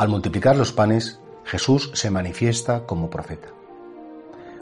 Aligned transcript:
Al 0.00 0.08
multiplicar 0.08 0.56
los 0.56 0.72
panes, 0.72 1.20
Jesús 1.44 1.90
se 1.92 2.08
manifiesta 2.08 2.86
como 2.86 3.10
profeta. 3.10 3.48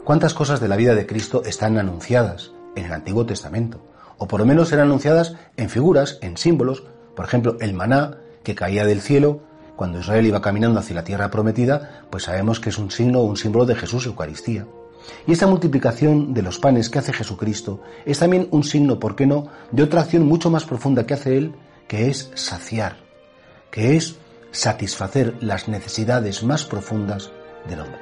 ¿Cuántas 0.03 0.33
cosas 0.33 0.59
de 0.59 0.67
la 0.67 0.75
vida 0.75 0.95
de 0.95 1.05
Cristo 1.05 1.43
están 1.45 1.77
anunciadas 1.77 2.51
en 2.75 2.87
el 2.87 2.91
Antiguo 2.91 3.25
Testamento? 3.25 3.79
O 4.17 4.27
por 4.27 4.41
lo 4.41 4.45
menos 4.45 4.73
eran 4.73 4.87
anunciadas 4.87 5.37
en 5.55 5.69
figuras, 5.69 6.19
en 6.21 6.35
símbolos, 6.35 6.83
por 7.15 7.23
ejemplo, 7.23 7.55
el 7.61 7.73
maná 7.73 8.17
que 8.43 8.53
caía 8.53 8.85
del 8.85 8.99
cielo 8.99 9.39
cuando 9.77 9.99
Israel 9.99 10.25
iba 10.25 10.41
caminando 10.41 10.77
hacia 10.77 10.97
la 10.97 11.05
tierra 11.05 11.31
prometida, 11.31 12.03
pues 12.09 12.23
sabemos 12.23 12.59
que 12.59 12.67
es 12.67 12.77
un 12.77 12.91
signo 12.91 13.21
un 13.21 13.37
símbolo 13.37 13.65
de 13.65 13.75
Jesús 13.75 14.07
Eucaristía. 14.07 14.67
Y 15.25 15.31
esta 15.31 15.47
multiplicación 15.47 16.33
de 16.33 16.41
los 16.41 16.59
panes 16.59 16.89
que 16.89 16.99
hace 16.99 17.13
Jesucristo 17.13 17.81
es 18.05 18.19
también 18.19 18.49
un 18.51 18.65
signo, 18.65 18.99
¿por 18.99 19.15
qué 19.15 19.25
no?, 19.25 19.47
de 19.71 19.83
otra 19.83 20.01
acción 20.01 20.25
mucho 20.25 20.51
más 20.51 20.65
profunda 20.65 21.05
que 21.05 21.13
hace 21.13 21.37
Él, 21.37 21.55
que 21.87 22.09
es 22.09 22.29
saciar, 22.35 22.97
que 23.71 23.95
es 23.95 24.17
satisfacer 24.51 25.35
las 25.41 25.67
necesidades 25.67 26.43
más 26.43 26.65
profundas 26.65 27.31
del 27.67 27.81
hombre. 27.81 27.99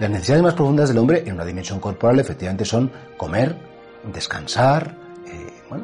Las 0.00 0.10
necesidades 0.10 0.42
más 0.42 0.54
profundas 0.54 0.88
del 0.88 0.98
hombre 0.98 1.22
en 1.26 1.34
una 1.34 1.44
dimensión 1.44 1.80
corporal 1.80 2.18
efectivamente 2.18 2.64
son 2.64 2.90
comer, 3.16 3.56
descansar, 4.12 4.96
eh, 5.26 5.52
pues, 5.68 5.82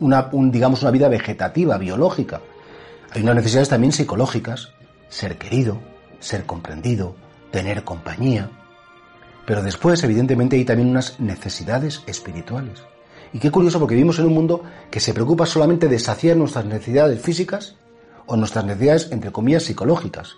una, 0.00 0.30
digamos 0.32 0.82
una 0.82 0.90
vida 0.90 1.08
vegetativa, 1.08 1.78
biológica. 1.78 2.40
Hay 3.12 3.22
unas 3.22 3.36
necesidades 3.36 3.68
también 3.68 3.92
psicológicas, 3.92 4.72
ser 5.08 5.38
querido, 5.38 5.78
ser 6.20 6.44
comprendido, 6.46 7.14
tener 7.50 7.84
compañía. 7.84 8.50
Pero 9.46 9.62
después, 9.62 10.02
evidentemente, 10.04 10.56
hay 10.56 10.64
también 10.64 10.90
unas 10.90 11.18
necesidades 11.18 12.02
espirituales. 12.06 12.82
Y 13.32 13.38
qué 13.38 13.50
curioso 13.50 13.78
porque 13.78 13.94
vivimos 13.94 14.18
en 14.18 14.26
un 14.26 14.34
mundo 14.34 14.62
que 14.90 15.00
se 15.00 15.14
preocupa 15.14 15.46
solamente 15.46 15.88
de 15.88 15.98
saciar 15.98 16.36
nuestras 16.36 16.64
necesidades 16.64 17.20
físicas 17.20 17.76
o 18.30 18.36
nuestras 18.36 18.64
necesidades, 18.64 19.10
entre 19.10 19.32
comillas, 19.32 19.64
psicológicas. 19.64 20.36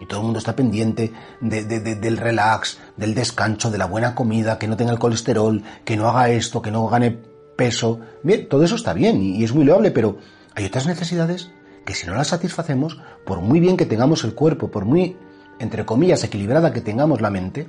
Y 0.00 0.06
todo 0.06 0.20
el 0.20 0.24
mundo 0.24 0.38
está 0.38 0.56
pendiente 0.56 1.12
del 1.40 2.16
relax, 2.16 2.78
del 2.96 3.14
descanso, 3.14 3.70
de 3.70 3.78
la 3.78 3.86
buena 3.86 4.14
comida, 4.14 4.58
que 4.58 4.66
no 4.66 4.76
tenga 4.76 4.92
el 4.92 4.98
colesterol, 4.98 5.62
que 5.84 5.96
no 5.96 6.08
haga 6.08 6.30
esto, 6.30 6.62
que 6.62 6.70
no 6.70 6.86
gane 6.88 7.18
peso. 7.56 8.00
Todo 8.48 8.64
eso 8.64 8.74
está 8.74 8.94
bien 8.94 9.20
y 9.20 9.44
es 9.44 9.54
muy 9.54 9.64
loable, 9.64 9.90
pero 9.90 10.16
hay 10.54 10.64
otras 10.64 10.86
necesidades 10.86 11.50
que 11.84 11.94
si 11.94 12.06
no 12.06 12.14
las 12.14 12.28
satisfacemos, 12.28 13.00
por 13.24 13.40
muy 13.40 13.60
bien 13.60 13.76
que 13.76 13.86
tengamos 13.86 14.24
el 14.24 14.34
cuerpo, 14.34 14.70
por 14.70 14.86
muy, 14.86 15.16
entre 15.58 15.84
comillas, 15.84 16.24
equilibrada 16.24 16.72
que 16.72 16.80
tengamos 16.80 17.20
la 17.20 17.30
mente, 17.30 17.68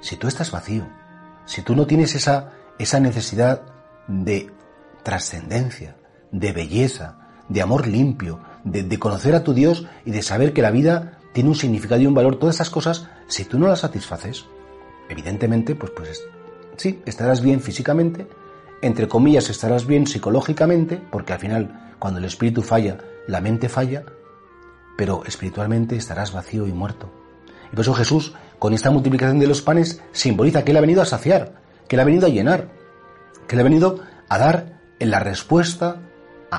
si 0.00 0.16
tú 0.16 0.28
estás 0.28 0.50
vacío, 0.50 0.86
si 1.44 1.62
tú 1.62 1.76
no 1.76 1.86
tienes 1.86 2.14
esa, 2.14 2.52
esa 2.78 3.00
necesidad 3.00 3.62
de 4.06 4.50
trascendencia, 5.02 5.96
de 6.32 6.52
belleza, 6.52 7.18
de 7.48 7.62
amor 7.62 7.86
limpio, 7.86 8.40
de, 8.70 8.98
conocer 8.98 9.34
a 9.34 9.44
tu 9.44 9.54
Dios 9.54 9.86
y 10.04 10.10
de 10.10 10.22
saber 10.22 10.52
que 10.52 10.62
la 10.62 10.70
vida 10.70 11.18
tiene 11.32 11.50
un 11.50 11.56
significado 11.56 12.00
y 12.00 12.06
un 12.06 12.14
valor, 12.14 12.36
todas 12.36 12.56
esas 12.56 12.70
cosas, 12.70 13.08
si 13.26 13.44
tú 13.44 13.58
no 13.58 13.68
las 13.68 13.80
satisfaces, 13.80 14.46
evidentemente, 15.08 15.74
pues, 15.74 15.92
pues 15.92 16.24
sí, 16.76 17.00
estarás 17.06 17.40
bien 17.40 17.60
físicamente, 17.60 18.26
entre 18.82 19.08
comillas 19.08 19.50
estarás 19.50 19.86
bien 19.86 20.06
psicológicamente, 20.06 21.00
porque 21.10 21.32
al 21.32 21.38
final, 21.38 21.94
cuando 21.98 22.18
el 22.18 22.24
espíritu 22.24 22.62
falla, 22.62 22.98
la 23.26 23.40
mente 23.40 23.68
falla, 23.68 24.04
pero 24.96 25.22
espiritualmente 25.26 25.96
estarás 25.96 26.32
vacío 26.32 26.66
y 26.66 26.72
muerto. 26.72 27.10
Y 27.72 27.76
por 27.76 27.80
eso 27.80 27.94
Jesús, 27.94 28.34
con 28.58 28.72
esta 28.72 28.90
multiplicación 28.90 29.38
de 29.38 29.46
los 29.46 29.62
panes, 29.62 30.02
simboliza 30.12 30.64
que 30.64 30.72
Él 30.72 30.76
ha 30.78 30.82
venido 30.82 31.02
a 31.02 31.06
saciar, 31.06 31.60
que 31.86 31.96
Él 31.96 32.00
ha 32.00 32.04
venido 32.04 32.26
a 32.26 32.30
llenar, 32.30 32.68
que 33.46 33.54
Él 33.56 33.60
ha 33.60 33.64
venido 33.64 34.00
a 34.28 34.38
dar 34.38 34.80
en 34.98 35.10
la 35.10 35.20
respuesta 35.20 36.00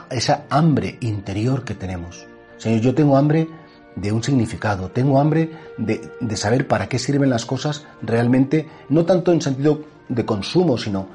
esa 0.10 0.46
hambre 0.50 0.98
interior 1.02 1.64
que 1.64 1.76
tenemos. 1.76 2.28
Señor, 2.58 2.82
yo 2.82 2.96
tengo 2.96 3.18
hambre 3.18 3.48
de 3.96 4.12
un 4.12 4.24
significado, 4.24 4.90
tengo 4.90 5.20
hambre 5.20 5.52
de, 5.78 6.12
de, 6.20 6.38
saber 6.38 6.68
para 6.68 6.88
qué 6.88 7.00
sirven 7.00 7.30
las 7.30 7.46
cosas 7.46 7.86
realmente, 8.02 8.68
no 8.90 9.06
tanto 9.06 9.32
en 9.32 9.42
sentido 9.42 9.82
de 10.08 10.26
consumo, 10.26 10.78
sino 10.78 11.08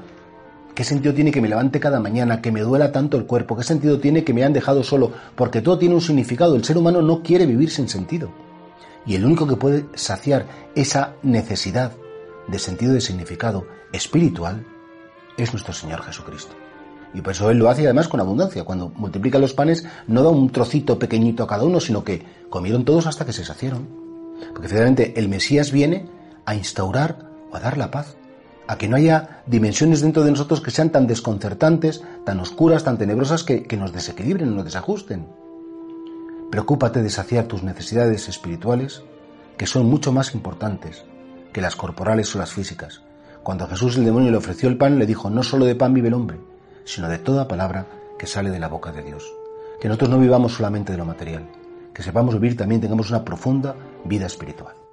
qué 0.75 0.83
sentido 0.83 1.13
tiene 1.13 1.31
que 1.31 1.41
me 1.41 1.47
levante 1.47 1.79
cada 1.79 1.99
mañana, 1.99 2.41
que 2.41 2.51
me 2.51 2.61
duela 2.61 2.91
tanto 2.91 3.17
el 3.17 3.25
cuerpo, 3.25 3.55
qué 3.55 3.63
sentido 3.63 3.99
tiene 3.99 4.23
que 4.23 4.33
me 4.33 4.43
han 4.43 4.53
dejado 4.53 4.83
solo, 4.83 5.11
porque 5.35 5.61
todo 5.61 5.79
tiene 5.79 5.95
un 5.95 6.01
significado, 6.01 6.55
el 6.55 6.65
ser 6.65 6.77
humano 6.77 7.01
no 7.01 7.23
quiere 7.23 7.45
vivir 7.45 7.71
sin 7.71 7.87
sentido. 7.87 8.29
Y 9.05 9.15
el 9.15 9.25
único 9.25 9.47
que 9.47 9.55
puede 9.55 9.85
saciar 9.93 10.45
esa 10.75 11.13
necesidad 11.23 11.93
de 12.47 12.59
sentido 12.59 12.91
y 12.91 12.95
de 12.95 13.01
significado 13.01 13.65
espiritual 13.91 14.65
es 15.37 15.53
nuestro 15.53 15.73
Señor 15.73 16.01
Jesucristo. 16.03 16.55
Y 17.15 17.21
por 17.21 17.31
eso 17.31 17.49
Él 17.49 17.57
lo 17.57 17.69
hace 17.69 17.85
además 17.85 18.09
con 18.09 18.19
abundancia. 18.19 18.65
Cuando 18.65 18.91
multiplica 18.97 19.39
los 19.39 19.53
panes, 19.53 19.85
no 20.05 20.21
da 20.21 20.29
un 20.29 20.49
trocito 20.51 20.99
pequeñito 20.99 21.43
a 21.43 21.47
cada 21.47 21.63
uno, 21.63 21.79
sino 21.79 22.03
que 22.03 22.21
comieron 22.49 22.83
todos 22.83 23.07
hasta 23.07 23.25
que 23.25 23.31
se 23.31 23.45
saciaron. 23.45 23.87
Porque 24.51 24.67
finalmente 24.67 25.13
el 25.17 25.29
Mesías 25.29 25.71
viene 25.71 26.07
a 26.45 26.55
instaurar 26.55 27.29
o 27.49 27.55
a 27.55 27.61
dar 27.61 27.77
la 27.77 27.89
paz. 27.89 28.17
A 28.67 28.77
que 28.77 28.89
no 28.89 28.97
haya 28.97 29.43
dimensiones 29.45 30.01
dentro 30.01 30.25
de 30.25 30.31
nosotros 30.31 30.59
que 30.59 30.71
sean 30.71 30.89
tan 30.89 31.07
desconcertantes, 31.07 32.03
tan 32.25 32.39
oscuras, 32.41 32.83
tan 32.83 32.97
tenebrosas, 32.97 33.43
que, 33.43 33.63
que 33.63 33.77
nos 33.77 33.93
desequilibren, 33.93 34.53
nos 34.53 34.65
desajusten. 34.65 35.25
Preocúpate 36.51 37.01
de 37.01 37.09
saciar 37.09 37.45
tus 37.45 37.63
necesidades 37.63 38.27
espirituales, 38.27 39.03
que 39.57 39.67
son 39.67 39.85
mucho 39.85 40.11
más 40.11 40.35
importantes 40.35 41.05
que 41.53 41.61
las 41.61 41.77
corporales 41.77 42.35
o 42.35 42.39
las 42.39 42.51
físicas. 42.51 43.03
Cuando 43.41 43.67
Jesús 43.67 43.95
el 43.95 44.03
demonio 44.03 44.31
le 44.31 44.37
ofreció 44.37 44.67
el 44.67 44.77
pan, 44.77 44.99
le 44.99 45.05
dijo, 45.05 45.29
no 45.29 45.43
solo 45.43 45.63
de 45.63 45.75
pan 45.75 45.93
vive 45.93 46.09
el 46.09 46.15
hombre, 46.15 46.39
sino 46.85 47.09
de 47.09 47.17
toda 47.17 47.47
palabra 47.47 47.87
que 48.17 48.27
sale 48.27 48.49
de 48.49 48.59
la 48.59 48.69
boca 48.69 48.91
de 48.91 49.03
Dios. 49.03 49.33
Que 49.79 49.89
nosotros 49.89 50.11
no 50.11 50.19
vivamos 50.19 50.53
solamente 50.53 50.93
de 50.93 50.97
lo 50.97 51.05
material, 51.05 51.49
que 51.93 52.03
sepamos 52.03 52.35
vivir 52.35 52.55
también, 52.55 52.79
tengamos 52.79 53.09
una 53.09 53.25
profunda 53.25 53.75
vida 54.05 54.25
espiritual. 54.25 54.84